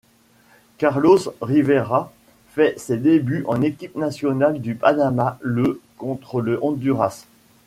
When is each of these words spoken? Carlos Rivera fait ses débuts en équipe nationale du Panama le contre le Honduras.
Carlos 0.79 1.19
Rivera 1.43 2.11
fait 2.55 2.73
ses 2.79 2.97
débuts 2.97 3.43
en 3.47 3.61
équipe 3.61 3.95
nationale 3.95 4.59
du 4.59 4.73
Panama 4.73 5.37
le 5.41 5.79
contre 5.99 6.41
le 6.41 6.57
Honduras. 6.63 7.27